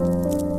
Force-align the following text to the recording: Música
Música 0.00 0.49